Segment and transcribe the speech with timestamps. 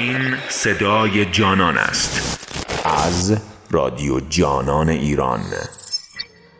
[0.00, 2.40] این صدای جانان است.
[2.84, 3.36] از
[3.70, 5.40] رادیو جانان ایران.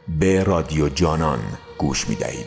[0.09, 1.39] به رادیو جانان
[1.79, 2.47] گوش می دهید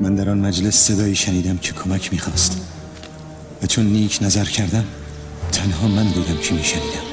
[0.00, 2.68] من در آن مجلس صدایی شنیدم که کمک می‌خواست.
[3.62, 4.84] و چون نیک نظر کردم
[5.52, 7.06] تنها من بودم که میشنیدم.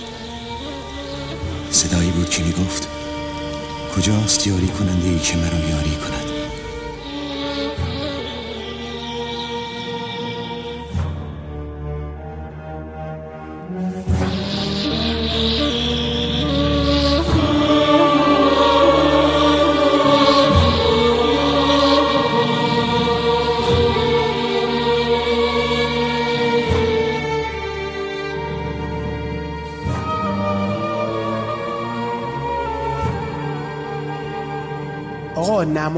[1.71, 2.87] صدایی بود که می‌گفت
[3.95, 6.38] کجاست یاری کننده ای که مرا یاری کند؟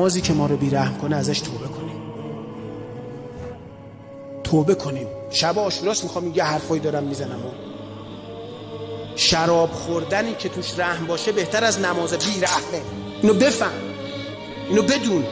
[0.02, 2.02] نمازی که ما رو بیرحم کنه ازش توبه کنیم.
[4.44, 5.08] توبه کنیم.
[5.30, 7.40] شب آشوراست می‌خوام یه حرفایی دارم می‌زنم.
[9.16, 12.82] شراب خوردنی که توش رحم باشه بهتر از نماز بیرحمه.
[13.22, 13.72] اینو بفهم.
[14.70, 15.24] اینو بدون.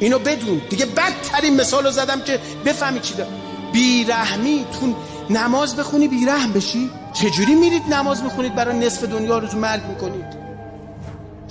[0.00, 0.62] اینو بدون.
[0.70, 3.32] دیگه بدترین مثال رو زدم که بفهمی چی دارم.
[3.72, 4.94] بیرحمی تو
[5.30, 6.90] نماز بخونی بیرحم بشی.
[7.12, 10.41] چجوری میرید نماز بخونید برای نصف دنیا رو مرگ می‌کنید؟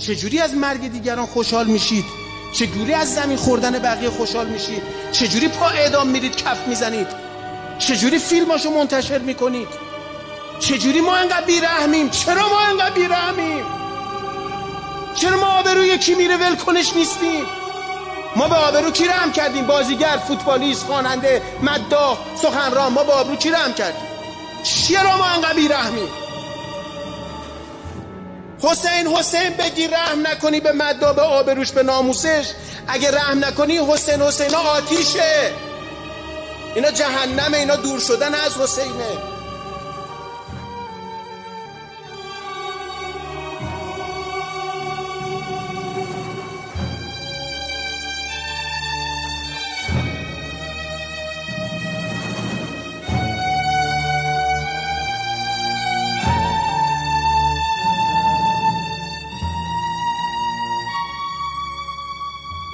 [0.06, 2.04] چجوری از مرگ دیگران خوشحال میشید؟
[2.52, 7.06] چجوری از زمین خوردن بقیه خوشحال میشید؟ چجوری پا اعدام میرید کف می‌زنید؟
[7.78, 9.68] چجوری فیلماشو منتشر می‌کنید؟
[10.58, 13.64] چجوری ما انقدر بیرحمیم؟ چرا ما انقدر بیرحمیم؟
[15.14, 17.44] چرا ما آبروی یکی میره ول کنش نیستیم؟
[18.36, 23.50] ما به آبرو کی رحم کردیم؟ بازیگر فوتبالیست خواننده مداح سخنران ما به آبرو کی
[23.50, 24.08] رحم کردیم؟
[24.62, 26.21] چرا ما انقدر بیرحمیم؟
[28.62, 32.50] حسین حسین بگی رحم نکنی به مدا به آبروش به ناموسش.
[32.88, 35.52] اگه رحم نکنی حسین حسین آتیشه.
[36.74, 39.31] اینا جهنمه اینا دور شدن از حسینه.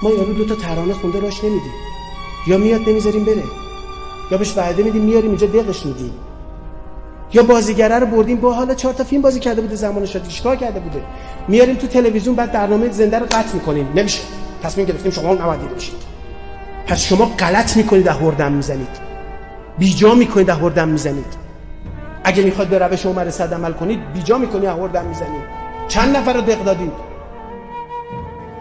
[0.08, 1.72] ما یارو دو تا ترانه خونده راش نمیدیم.
[2.46, 3.42] یا میاد نمی‌ذاریم بره.
[4.30, 6.12] یا بهش وعده میدیم میاریم اینجا دقش میدیم.
[7.32, 10.56] یا بازیگره رو بردیم با حالا چهار تا فیلم بازی کرده بوده زمان شادی چیکار
[10.56, 11.02] کرده بوده؟
[11.48, 13.88] میاریم تو تلویزیون بعد برنامه زنده رو قطع می‌کنیم.
[13.94, 14.20] نمیشه.
[14.62, 15.94] تصمیم گرفتیم شما نباید دیده باشید
[16.86, 19.08] پس شما غلط می‌کنید هردم می‌زنید.
[19.78, 21.48] بیجا می‌کنید هردم می‌زنید.
[22.24, 25.42] اگه می‌خواد به روش عمر صد عمل کنید بیجا می‌کنی هردم می‌زنید.
[25.88, 26.92] چند نفر رو دق دادید؟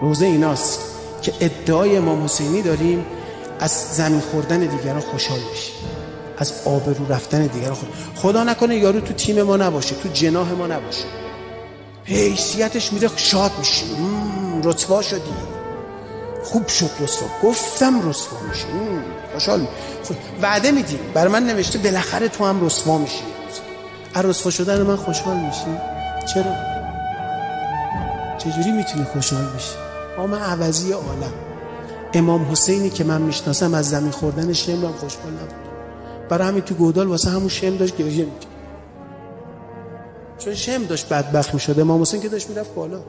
[0.02, 0.87] روزه ایناست.
[1.22, 3.06] که ادعای امام حسینی داریم
[3.60, 5.74] از زمین خوردن دیگران خوشحال بشیم.
[6.38, 10.68] از آبرو رفتن دیگران خود خدا نکنه یارو تو تیم ما نباشه تو جناح ما
[10.68, 11.06] نباشه.
[12.04, 13.86] حیثیتش میره شاد میشی
[14.64, 15.34] رتبا شدی.
[16.44, 18.66] خوب شد رسوا گفتم رسوا میشی
[19.34, 19.68] خوشحال
[20.42, 21.00] وعده میدیم.
[21.14, 23.24] برای من نوشته بالاخره تو هم رسوا میشی.
[24.14, 25.78] از رسوا شدن من خوشحال میشی؟
[26.34, 26.54] چرا؟
[28.38, 29.87] چجوری می‌تونی خوشحال بشی؟
[30.18, 31.34] نام عوضی عالم.
[32.14, 35.68] امام حسینی که من می‌شناسم از زمین خوردن شم هم خوشحال نبود.
[36.30, 38.52] برای همین تو گودال واسه همون شم داشت گریه می‌کرد.
[40.38, 43.00] چون شم داشت بدبخت می‌شد امام حسین که داشت می‌رفت بالا.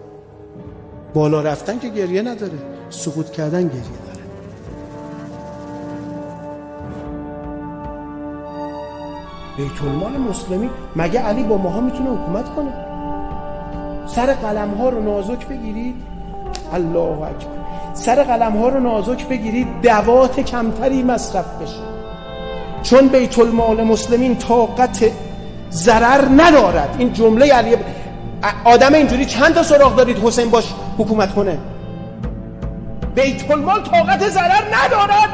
[1.14, 2.58] بالا رفتن که گریه نداره
[2.90, 4.18] سقوط کردن گریه داره.
[9.56, 12.72] بیت المال مسلمی مگه علی با ماها می‌تونه حکومت کنه؟
[14.06, 16.17] سر قلم ها رو نازک بگیرید
[16.72, 17.58] الله اکبر.
[17.94, 21.82] سر قلم ها رو نازک بگیرید دوات کمتری مصرف بشه.
[22.82, 25.04] چون بیت المال مسلمین طاقت
[25.70, 26.96] ضرر ندارد.
[26.98, 27.76] این جمله علی
[28.64, 30.64] آدم اینجوری چند تا سراغ دارید حسین باش
[30.98, 31.58] حکومت کنه؟
[33.14, 35.28] بیت المال طاقت ضرر ندارد.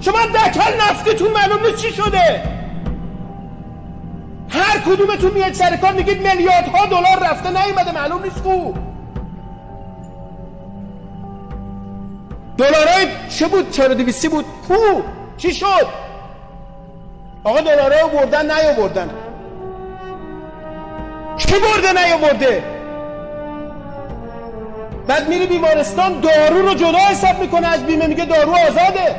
[0.00, 2.42] شما دکل نفتتون معلوم نیست چی شده.
[4.48, 8.72] هر کدومتون میاد سر کار میگید میلیاردها دلار رفته نیومده معلوم نیست کو.
[12.60, 14.74] دلارای چه بود؟ چرا دویستی بود؟ کو؟
[15.36, 15.86] چی شد؟
[17.44, 19.10] آقا دلارای بردن نیاوردن.
[21.36, 22.62] کی برده نیاورده؟
[25.06, 29.16] بعد میری بیمارستان دارو رو جدا حساب می‌کنه از بیمه میگه دارو آزاده.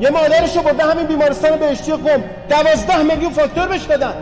[0.00, 2.24] یه مادرش رو برده همین بیمارستان بهشتی قم.
[2.48, 4.14] دوازده میلیون فاکتور بهش دادن.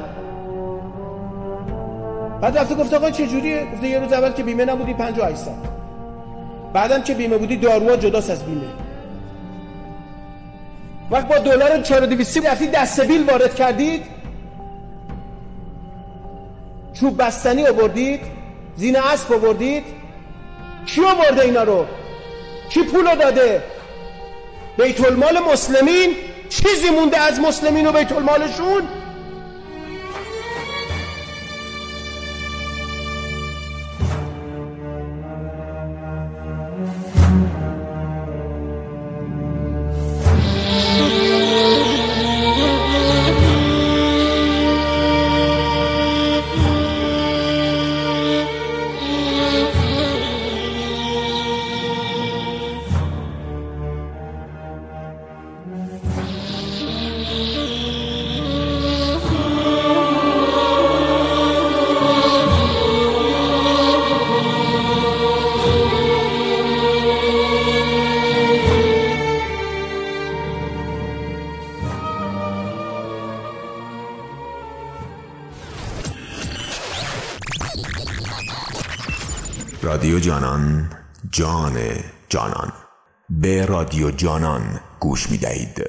[2.41, 5.76] بعد رفته گفت آقا چه جوریه گفته یه روز اول که بیمه نبودی 58 سال.
[6.77, 8.69] بعدم که بیمه بودی داروها جداست از بیمه.
[11.11, 14.03] وقت با دلار 4200 رفتی دستبیل وارد کردید.
[17.01, 18.21] چوب بستنی آوردید
[18.77, 19.85] زین اسب آوردید.
[20.87, 21.87] کی آورده اینا رو؟
[22.71, 23.63] کی پولو داده؟
[24.79, 26.11] بیت المال مسلمین؟
[26.49, 28.83] چیزی مونده از مسلمین و بیت المالشون؟
[80.17, 80.91] رادیو جانان
[81.31, 81.77] جان
[82.29, 82.73] جانان.
[83.31, 85.86] به رادیو جانان گوش می دهید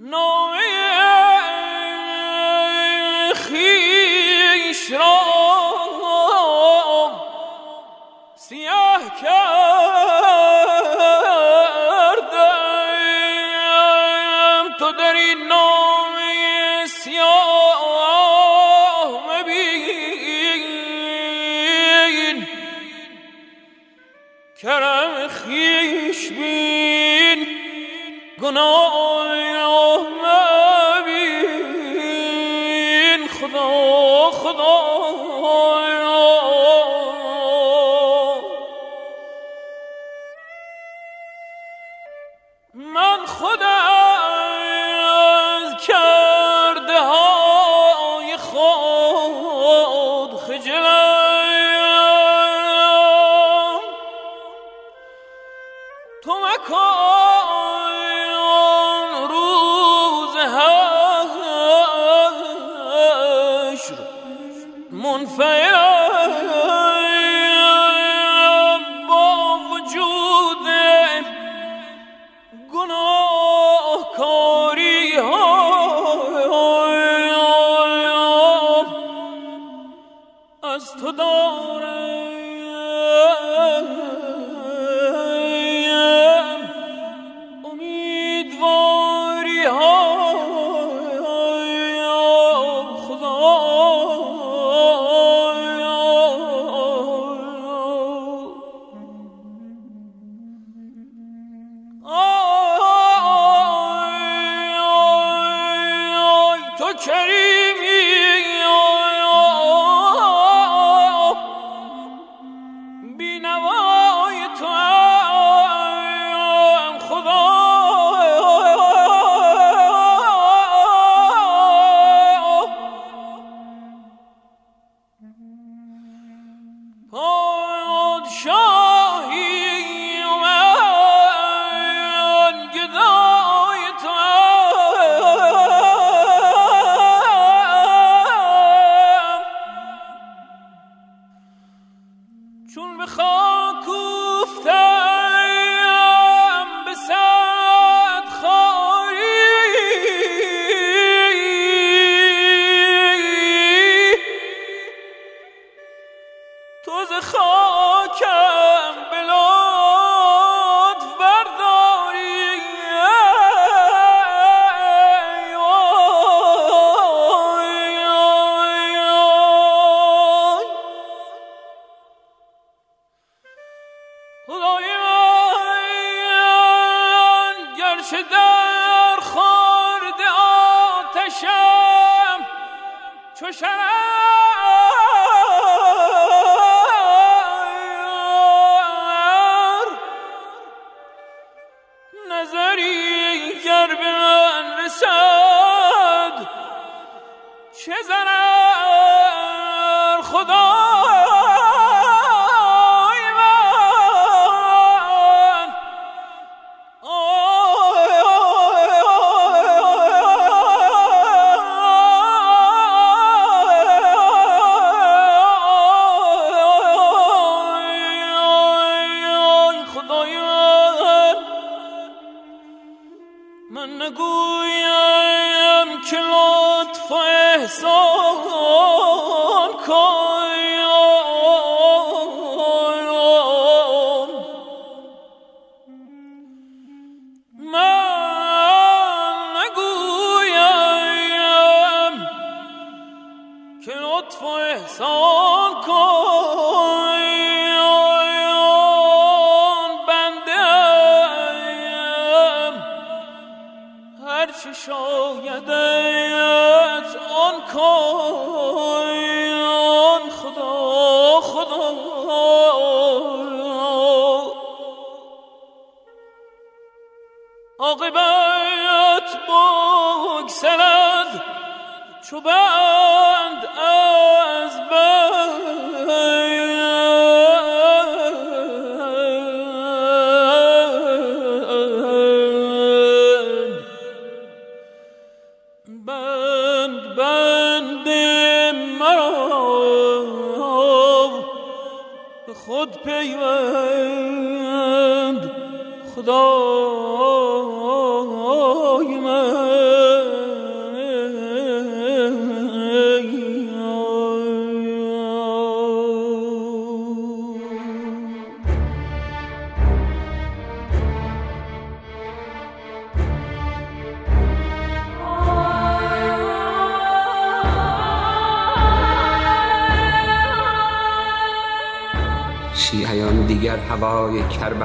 [0.00, 0.27] no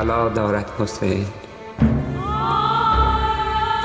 [0.03, 1.25] کربلا دارد حسین.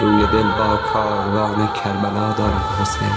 [0.01, 3.13] روی دل با کاروان کربلا دارد حسین.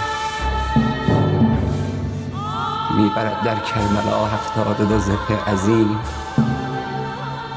[2.98, 6.00] می‌برد در کربلا هفتاد دو زفه عظیم.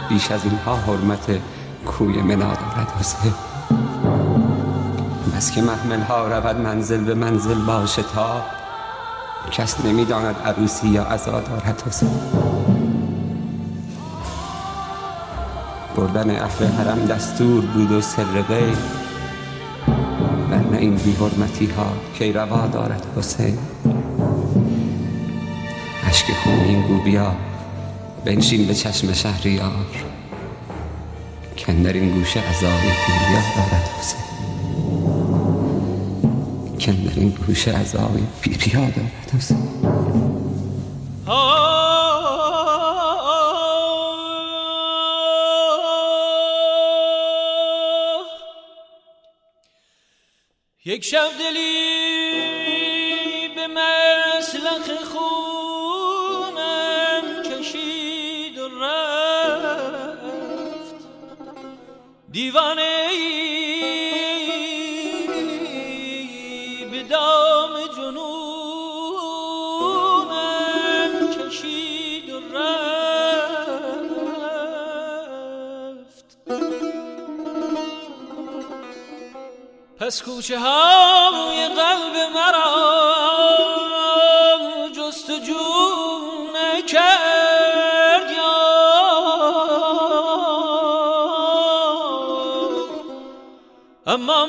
[0.08, 1.40] بیش از اینها حرمت
[1.86, 3.34] کوی منا دارد حسین.
[5.36, 8.42] بس که محمل ها رود منزل به منزل با شتاب
[9.50, 12.73] کس نمی‌داند عروسی یا عزا دارد حسین.
[15.96, 18.24] بردن اهل حرم دستور بود و سر
[20.50, 21.86] ورنه این بی حرمتی ها
[22.18, 23.58] کی روا دارد حسین؟
[26.08, 27.36] عشق خون این بیا
[28.24, 29.86] بنشین به چشم شهریار.
[31.58, 34.20] کن در این گوشه عذابی پیریا دارد حسین.
[36.80, 39.68] کن در این گوشه عذابی پیریا دارد حسین.
[51.04, 52.68] یک شب دلی
[53.48, 56.62] به مسلخ خونم
[57.42, 60.14] کشید و رفت.
[62.30, 63.33] دیوانه به
[80.04, 82.74] پس کوچه های قلب مرا
[84.96, 85.54] جستجو
[86.54, 88.30] نکرد
[94.06, 94.46] اما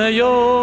[0.00, 0.57] यो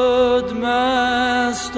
[0.00, 1.76] شد مست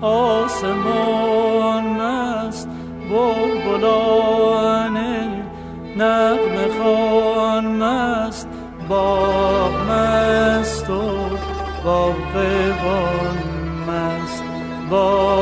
[0.00, 2.68] آسمان مست
[3.10, 4.96] بلبلان
[5.96, 8.48] نغمه خوان مست
[8.88, 11.02] باغ مست و
[11.84, 13.38] باغبان
[13.88, 14.44] مست
[14.90, 15.37] باغ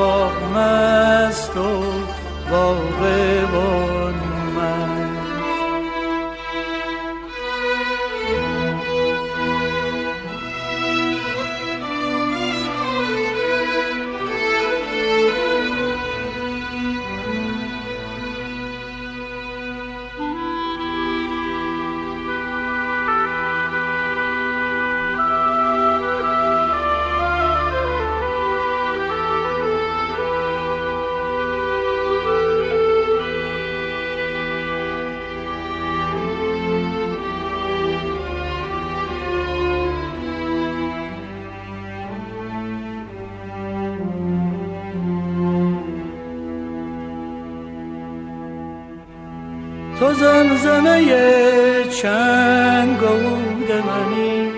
[50.87, 54.51] زمزمه چنگ و عود منی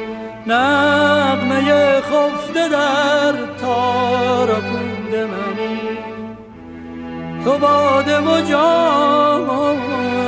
[0.47, 5.81] نغمه خفته در تار و پود منی.
[7.45, 9.77] تو باده و جام و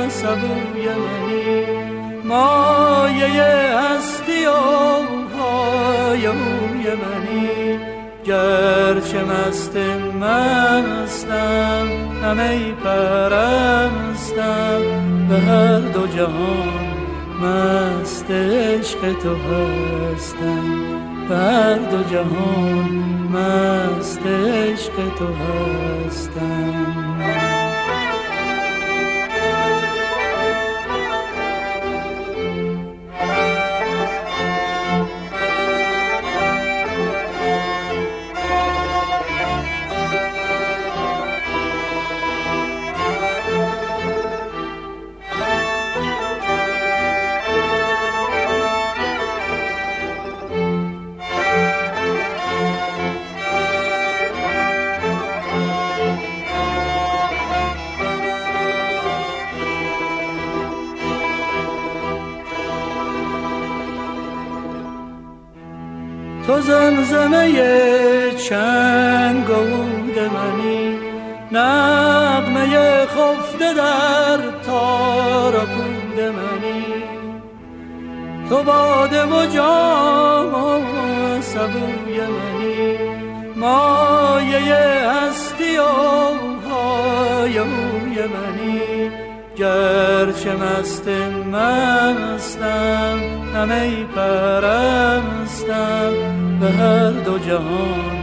[0.09, 1.65] سبوی منی
[2.23, 3.43] مایه
[3.77, 4.51] هستی و
[5.37, 7.79] های اوی منی.
[8.25, 9.77] گرچه مست
[10.21, 11.87] مستم
[12.23, 14.81] همه پرستم
[15.31, 16.91] به هر دو جهان
[17.41, 20.79] مست عشق تو هستم.
[21.29, 27.60] به هر دو جهان مست عشق تو هستم.
[66.61, 67.51] زمزمه
[68.31, 70.97] چنگ و عود منی
[71.51, 76.85] نغمه خفته در تار و پود منی
[78.49, 82.97] تو باده و جام و سبوی منی
[83.55, 84.75] مایه
[85.09, 85.83] هستی و
[86.69, 89.11] های اوی منی.
[89.55, 91.07] گرچه مست
[91.53, 93.19] مستم
[93.55, 96.13] همه پرستم.
[96.61, 98.21] به هر دو جهان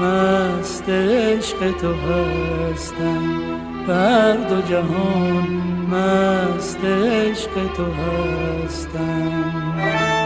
[0.00, 3.40] مست عشق تو هستم.
[3.86, 10.17] به هر دو جهان مست عشق تو هستم.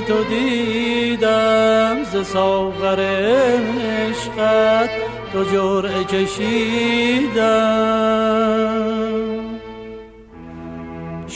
[0.00, 4.90] تو دیدم ز ساغر عشقت
[5.32, 7.80] تو جرعه کشیدم.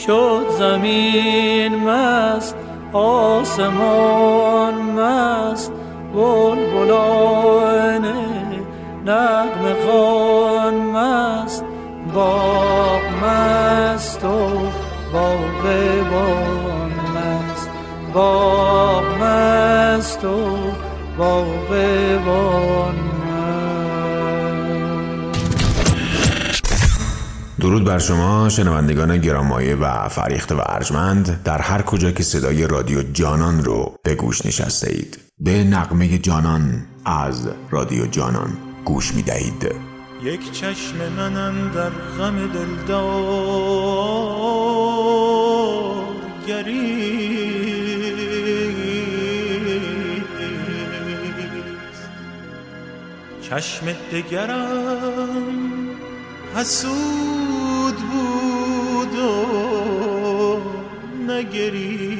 [0.07, 2.55] شد زمین مست
[2.93, 5.71] آسمان مست
[6.13, 7.24] بلبلان
[18.15, 20.57] باغ مست و
[21.17, 22.95] باغبان
[27.59, 31.43] درود بر شما شنوندگان گرامایه و فریخت و ارجمند.
[31.43, 36.85] در هر کجا که صدای رادیو جانان رو به گوش نشسته اید به نقمه جانان
[37.05, 39.71] از رادیو جانان گوش می دهید.
[40.23, 44.15] یک چشم منم در غم دلدار
[53.49, 55.89] چشم دگرم
[56.55, 60.61] حسود بود و
[61.27, 62.15] نگری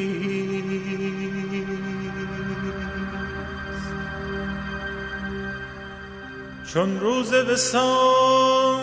[6.73, 8.75] چون روز وسال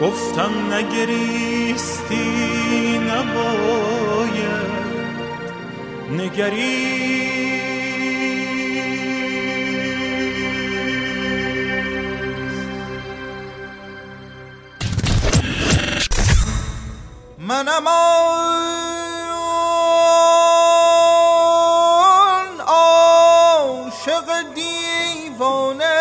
[0.00, 2.26] گفتم نگریستی
[2.98, 4.44] نباید
[6.18, 7.63] نگریست
[17.54, 18.20] منم آن
[22.60, 25.93] عاشق دیوانه.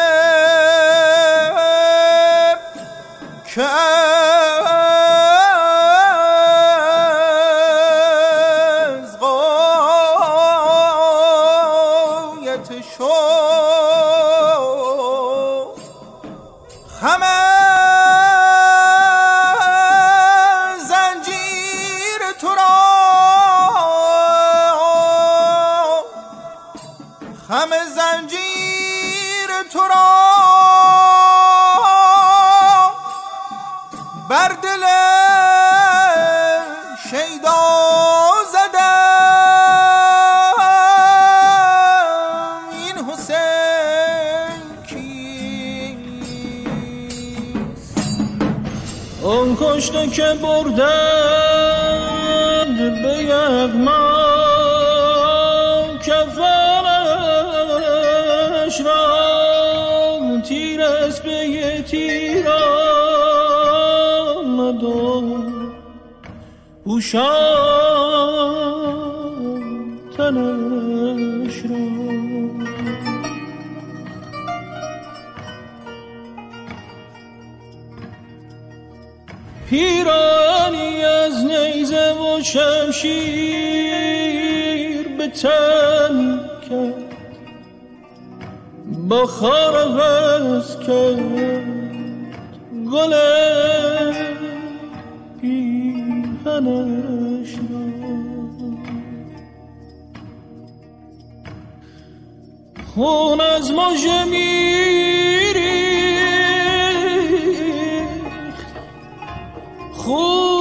[53.13, 54.23] به یغما
[56.05, 57.21] کفنش
[58.81, 62.47] را تیر از به تیر
[64.37, 65.23] آمد و
[70.17, 71.77] تنش را
[79.69, 80.32] پیرانی از
[82.41, 83.43] شمشیر
[85.17, 87.13] به تن کرد.
[89.09, 91.63] با خار عوض کرد
[92.91, 93.13] گل
[95.41, 97.03] پیهنش
[102.95, 105.53] خون از مژه میریخت.
[109.93, 110.52] خون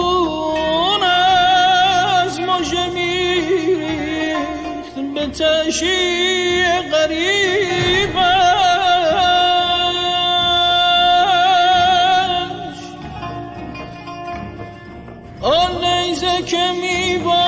[5.32, 6.62] تشی
[6.92, 8.22] غریبش.
[15.40, 17.41] آن نیزه که میباد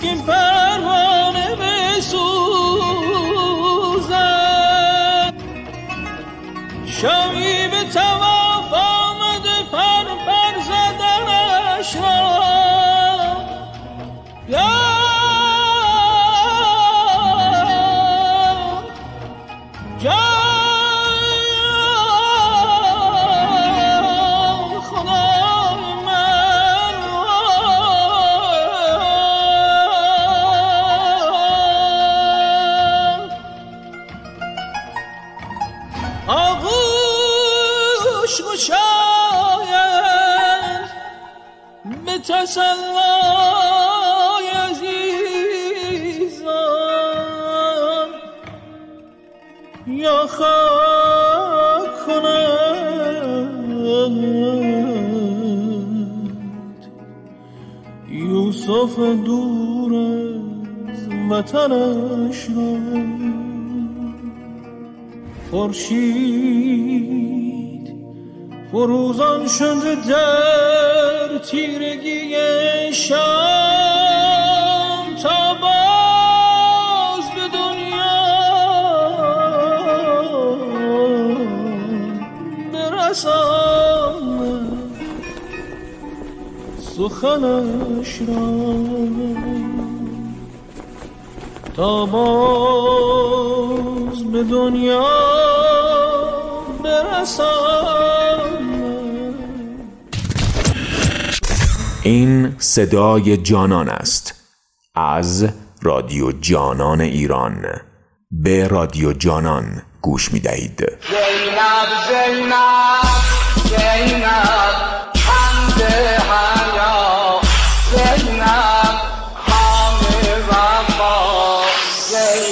[0.00, 2.14] مسکین پروانه بسوزد.
[6.86, 7.84] شامی به
[61.70, 62.76] منش را
[65.50, 67.00] خورشید
[68.72, 72.34] فروزان شد در تیرگی
[72.92, 73.20] شام
[75.22, 78.16] تا باز به دنیا
[82.72, 84.20] برسان
[86.96, 88.99] سخنش را
[92.06, 93.44] باز
[94.32, 95.06] به دنیا
[96.84, 98.40] برسان
[102.02, 104.34] این صدای جانان است
[104.94, 105.48] از
[105.82, 107.66] رادیو جانان ایران.
[108.30, 113.09] به رادیو جانان گوش می دهید زینب زینب.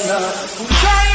[0.07, 1.08] China.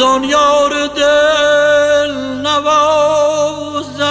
[0.00, 4.04] آن یار دل نوازم.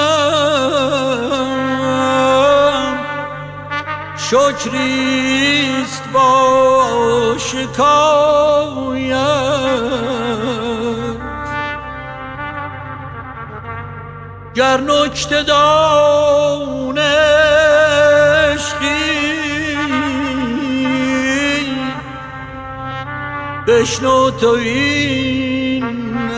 [4.18, 9.14] شکریست با شکایت.
[14.56, 17.00] گر نکته دان
[23.68, 25.53] بشنو تو این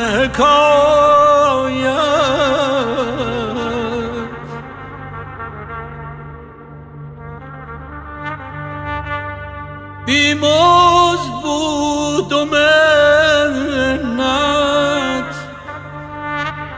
[0.06, 1.95] حکایت
[10.06, 13.76] بیموز بود و منت.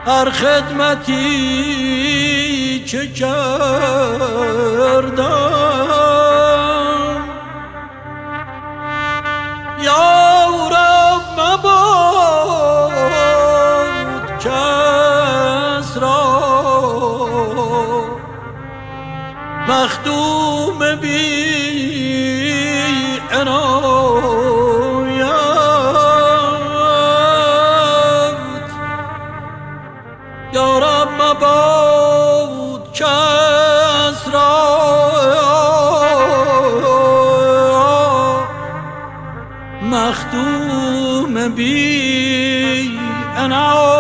[0.06, 1.18] هر خدمتی
[2.88, 4.38] که کردم.
[19.68, 21.18] مخدوم بی
[23.32, 23.68] عنایت.
[30.54, 34.68] یا رب مباد کس را
[39.82, 43.00] مخدوم بی
[43.38, 43.97] عنایت.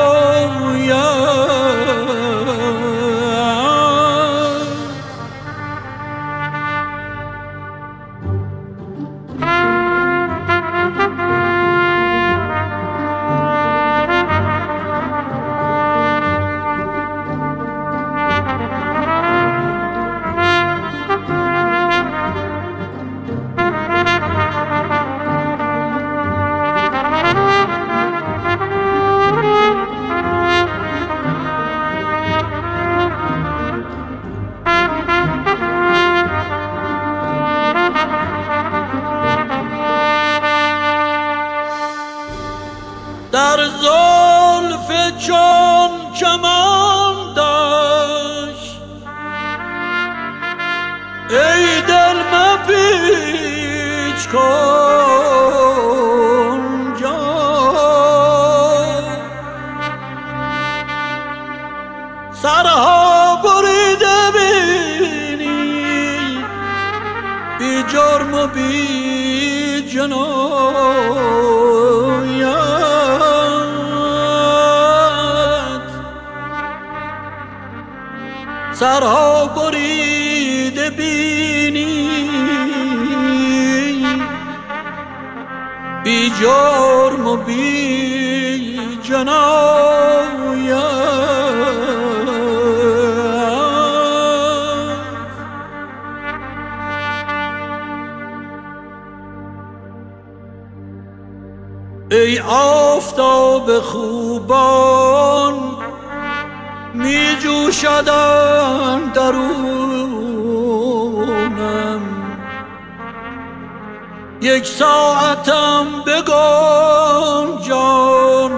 [114.58, 118.52] یک ساعتم بگن جان.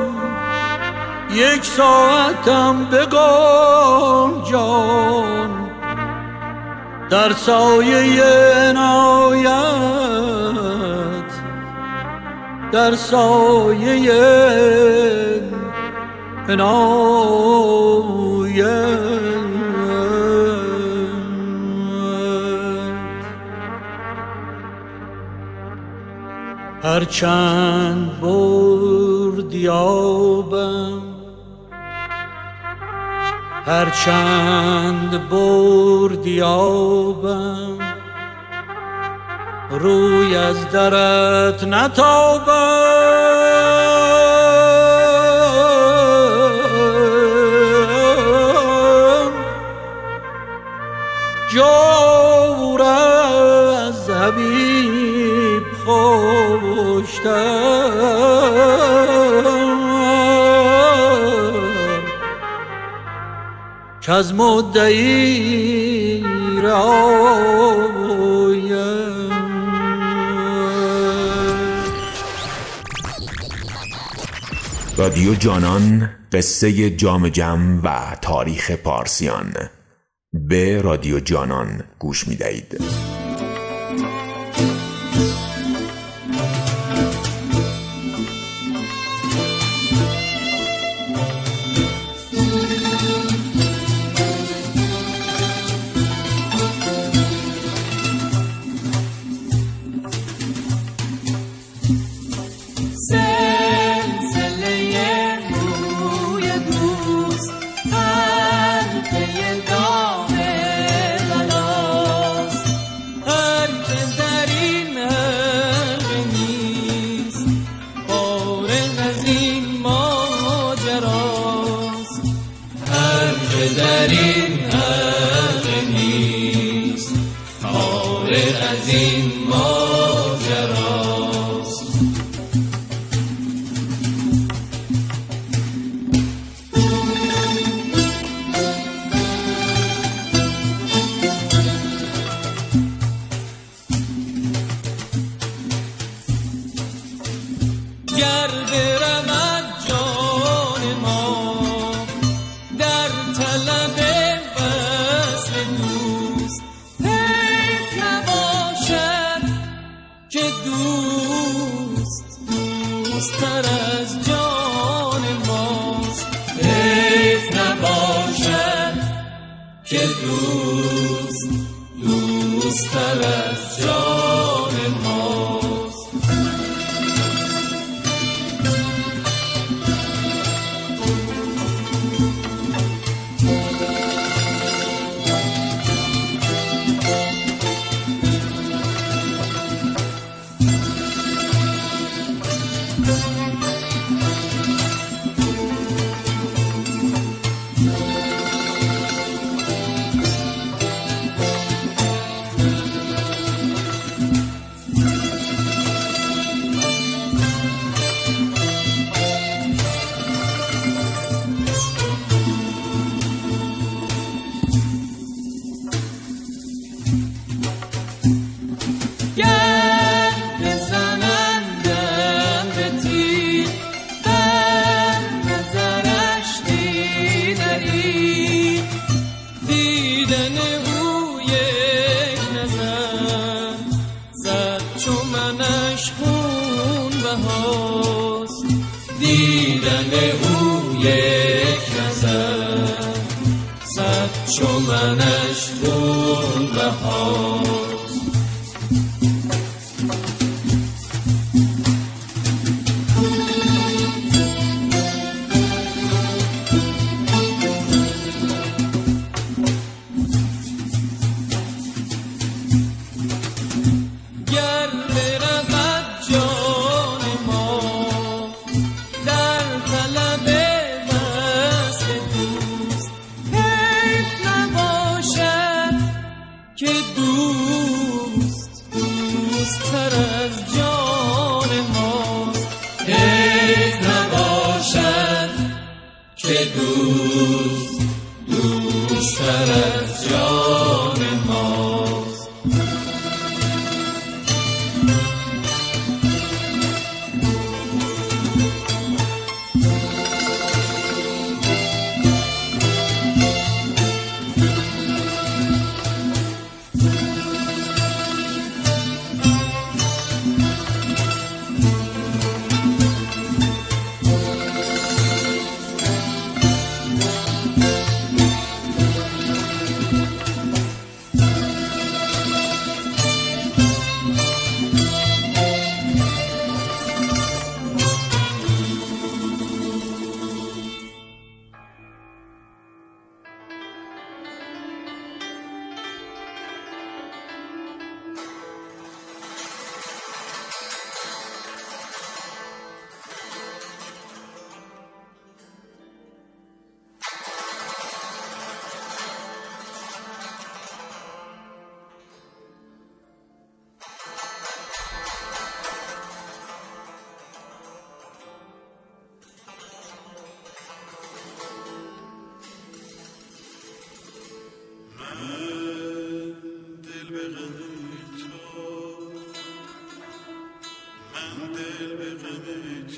[1.32, 5.70] یک ساعتم بگن جان.
[7.10, 8.24] در سایه
[8.70, 9.50] عنایت
[12.72, 14.12] در سایه
[16.50, 17.80] عنایت
[26.84, 31.02] هرچند برد یابم.
[33.66, 37.78] هرچند برد یابم.
[39.70, 43.29] روی از درت نتابم.
[57.24, 57.60] خوشتر
[64.02, 66.24] که از مدعی
[74.98, 79.54] رادیو جانان قصه جام جم و تاریخ پارسیان.
[80.34, 82.82] به رادیو جانان گوش می دهید.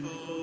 [0.03, 0.40] غم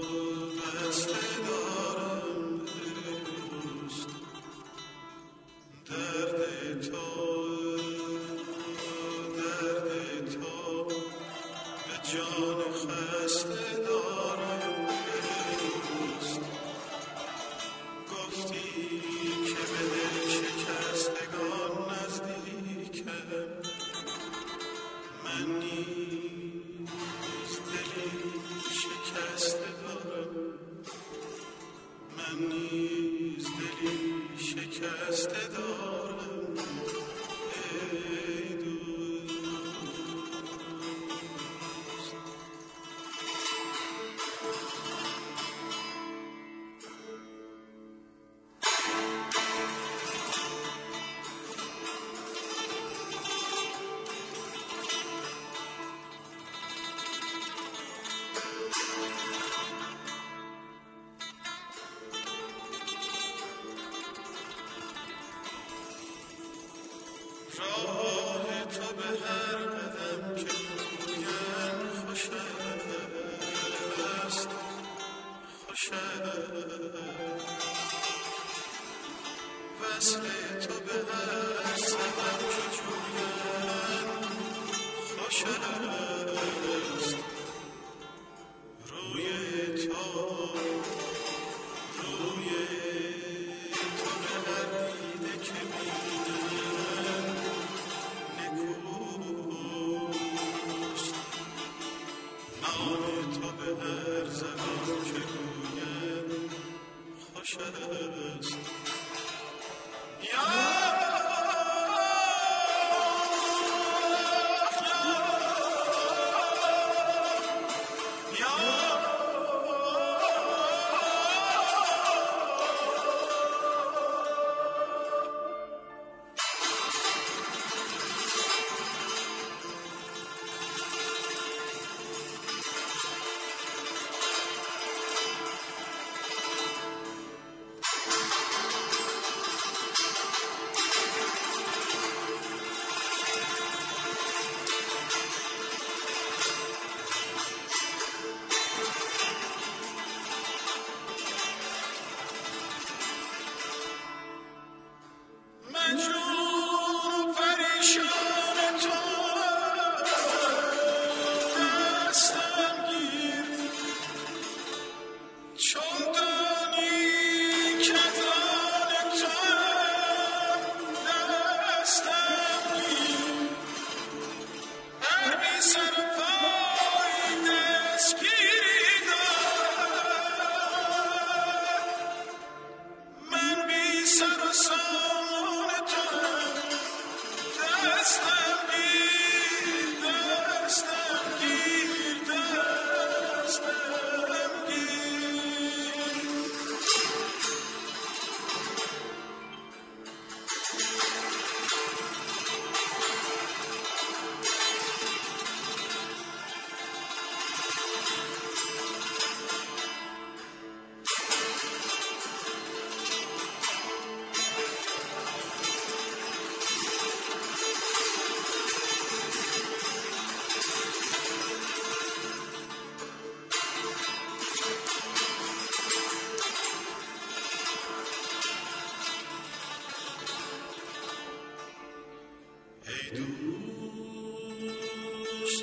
[233.13, 233.25] ایدوس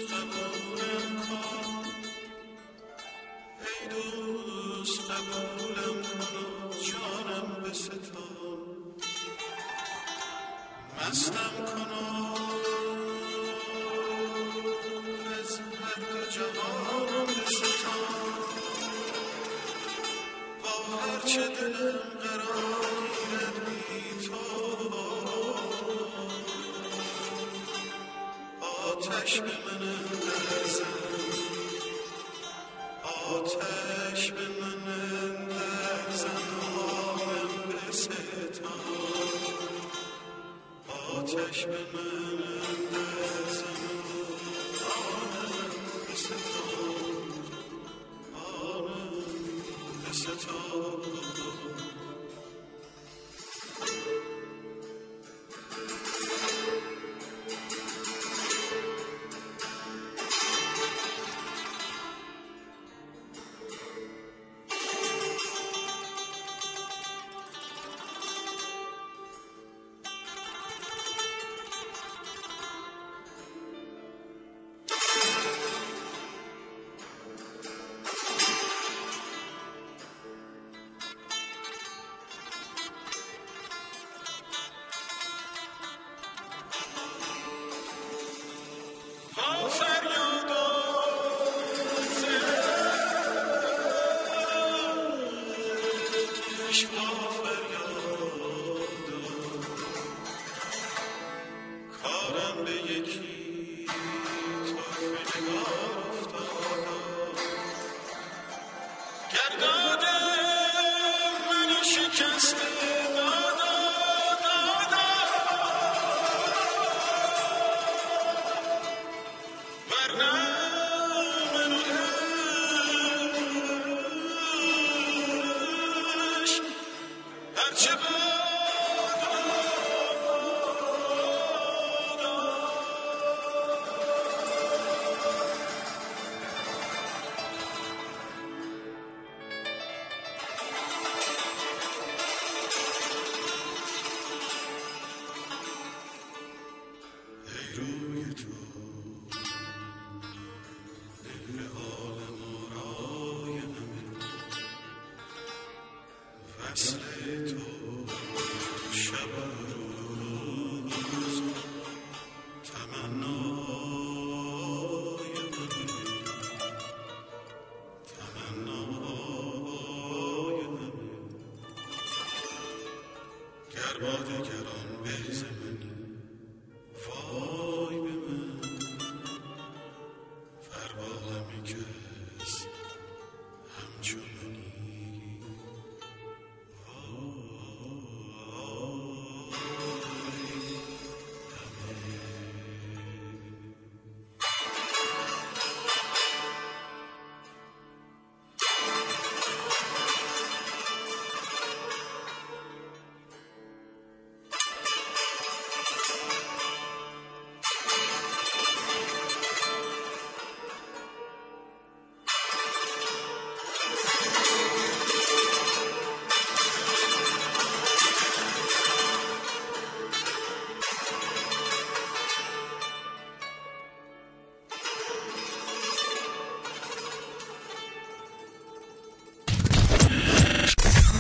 [0.10, 1.42] تا بودلم که
[3.62, 6.46] ایدوس تا بودلم منو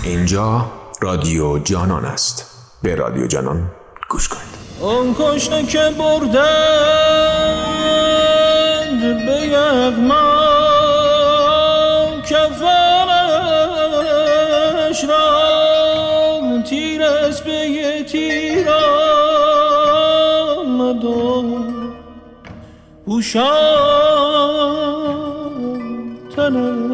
[0.05, 0.65] اینجا
[1.01, 2.45] رادیو جانان است.
[2.83, 3.71] به رادیو جانان
[4.09, 4.55] گوش کنید.
[4.79, 6.35] اون کشته که بردند
[9.25, 10.45] به یغما
[12.29, 12.63] کفنش
[15.03, 18.69] را تیر از به تیر
[20.59, 21.05] آمد
[23.05, 23.45] پوشان
[26.35, 26.84] تنش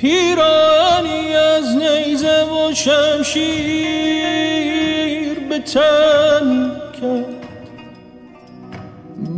[0.00, 3.40] پیرانی از نیزه و شمشیر
[5.48, 7.24] به تن کرد.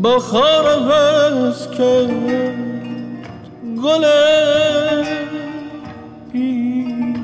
[0.03, 0.81] با خار
[1.79, 2.11] کرد
[3.83, 4.05] گل
[6.33, 7.23] پیهنش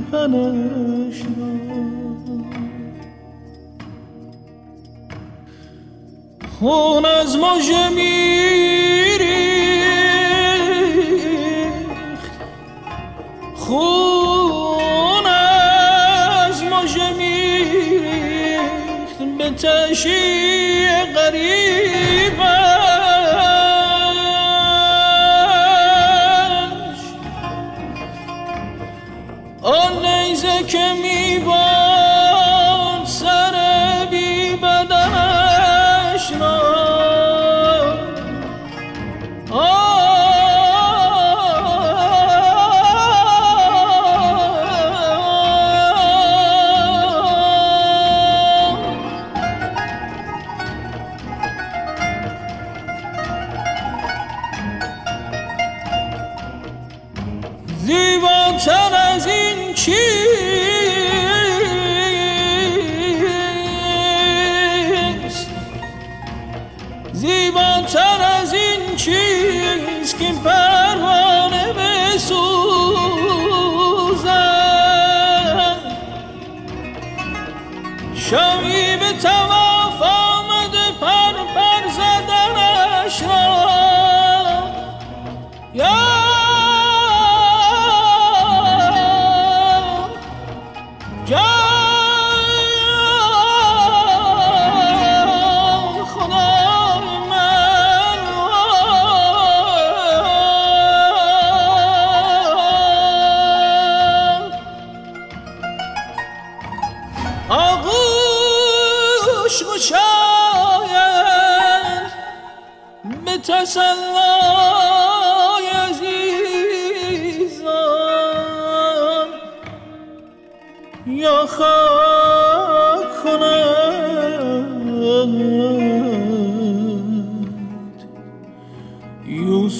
[6.60, 7.88] خون از مژه
[13.68, 18.58] خون از مژه میریخت
[19.38, 22.38] به تشی غریبش.
[29.62, 31.67] آن نیزه که میباد
[70.18, 70.67] چیست که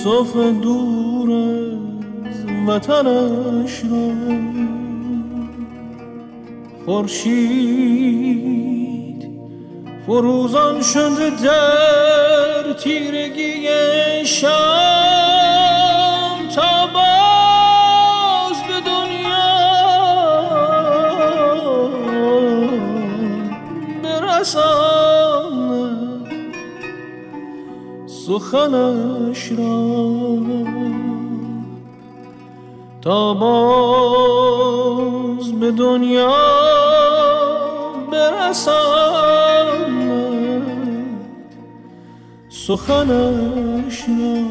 [0.09, 1.31] یوسف دور
[2.29, 4.13] از وطنش را.
[6.85, 8.09] خورشید
[10.07, 13.67] فروزان شده در تیرگی
[14.25, 14.49] شام
[16.55, 19.49] تا باز به دنیا
[24.03, 25.49] برساند.
[28.07, 29.99] سخنش را
[33.03, 34.73] تا باز
[35.53, 36.35] به دنیا
[38.13, 39.89] برساند
[42.49, 44.48] سخنش را